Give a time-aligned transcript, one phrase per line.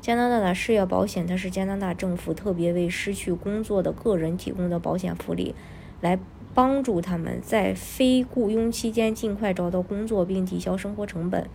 [0.00, 5.54] 加拿大的失业保险，它是加拿大政府特别为失去工作的个人提供的保险福利，
[6.00, 6.18] 来
[6.54, 11.46] 帮助他们在非雇佣期间尽快找到工作并抵消生活成本。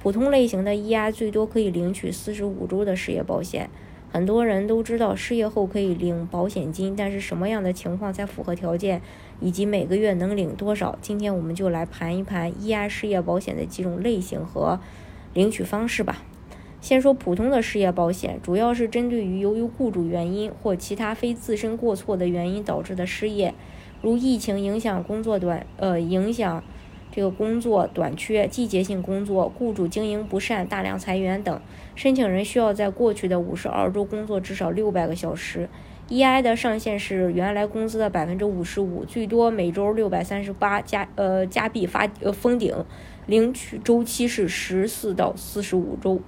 [0.00, 3.68] 普通类型的 EI 最多可以领取四十五周的失业保险。
[4.10, 9.02] 很多人都知道失业后可以领保险金，但是什么样的情况才符合条件，
[9.40, 10.96] 以及每个月能领多少？
[11.02, 14.80] 今天我们就来盘一盘 EI 失业保险的几种类型和
[15.34, 16.22] 领取方式吧。
[16.80, 23.52] 先说普通的失业保险，主要是针对于由于雇主原因或其他非自身过错的原因导致的失业，
[24.00, 26.62] 如疫情影响工作短呃影响
[27.10, 31.60] 这个工作短缺、季节性工作、雇主经营不善、大量裁员等，
[31.96, 35.68] 申请人需要在过去的五十二周工作至少六百个小时。
[36.08, 42.74] EI 的上限是原来工资的百分之五十五，最多每周六百三十八加呃加币发呃封顶，
[43.26, 46.20] 领取周期是十四到四十五周。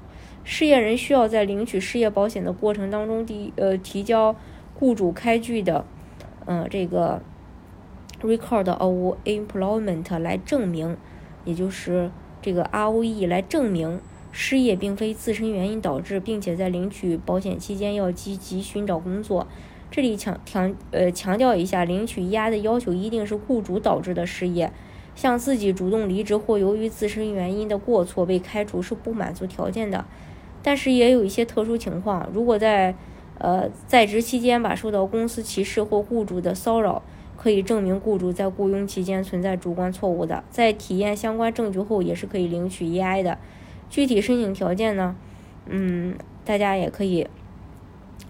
[0.52, 4.34] 失业人需要在领取失业保险的过程当中，第呃提交
[4.74, 5.84] 雇主开具的，
[6.44, 7.22] 嗯这个
[8.20, 10.96] record of employment 来证明，
[11.44, 12.10] 也就是
[12.42, 14.00] 这个 ROE 来证明
[14.32, 19.46] 失业并非自身原因导致，并且在领取保险期间要积极寻找工作。
[19.88, 24.72] 这里强强呃强调一下，领取 EI 的要求一定是雇主导致的失业，
[25.14, 30.04] 像自己主动离职或由于自身原因的过错被开除是不满足条件的。
[30.62, 32.94] 但是也有一些特殊情况，如果在
[33.38, 37.02] 呃在职期间吧受到公司歧视或雇主的骚扰，
[37.36, 43.38] 可以证明雇主在雇佣期间存在主观错误的，在体验相关证据后也是可以领取 EI 的。
[43.88, 45.16] 具体申请条件呢，
[45.66, 46.14] 嗯，
[46.44, 47.26] 大家也可以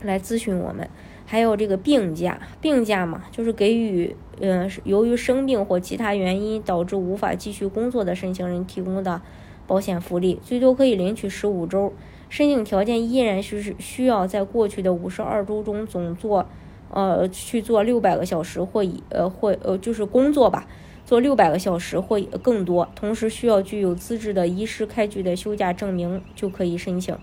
[0.03, 0.89] 来咨询我们。
[1.27, 9.21] 还有这个病假，病假嘛，就是给予嗯由于生病或其他原因导致无法继续工作的申请人提供的
[9.67, 11.93] 保险福利，最多可以领取十五周。
[12.31, 16.47] 申请条件依然是需要在过去的五十二周中总做，
[16.91, 20.67] 呃，去做六百个小时或以呃或呃就是工作吧，
[21.05, 27.19] 做六百个小时或更多，同时需要具有资质的医师开具的休假证明就可以申请。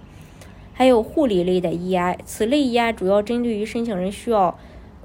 [0.73, 4.59] 还有护理类的 EI，此类 EI 主要针对于申请人需要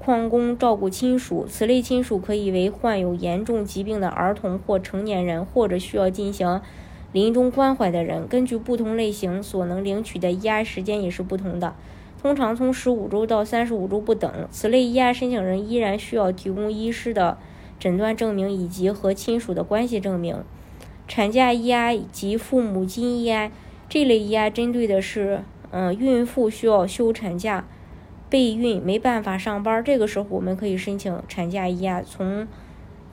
[0.05, 6.59] 旷工照顾亲属，此类亲属可以为患有严重疾病的儿童或成年人，或者需要进行。
[7.13, 11.75] 临终关怀的人，根据不同类型所能领取的 EI 时间也是不同的，
[12.19, 14.47] 通常从十五周到三十五周不等。
[14.49, 17.37] 此类 EI 申请人依然需要提供医师的
[17.79, 20.43] 诊断证明以及和亲属的关系证明。
[21.07, 23.51] 产假 EI 及父母金 EI
[23.87, 27.67] 这类 EI 针对的是，嗯，孕妇需要休产假，
[28.27, 32.47] 备孕没办法上班，这个时候我们可以申请产假 EI，从。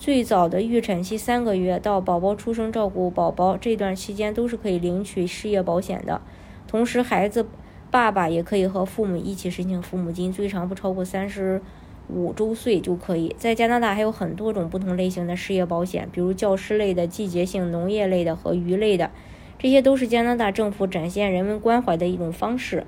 [0.01, 6.23] 最早的预产期三个月到宝宝出生照顾宝宝这段期间都是可以领取失业保险的，
[6.67, 7.47] 同时孩子
[7.91, 11.61] 爸爸也可以和父母一起申请父母金，最长不超过三十
[12.09, 13.37] 五周岁就可以。
[13.39, 19.11] 在加拿大还有很多种不同类型的失业保险，比如教师类的、季节性农业类的和鱼类的，
[19.59, 22.87] 这些都是加拿大政府展现人文关怀的一种方式。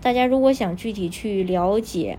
[0.00, 2.18] 大家如果想具体去了解，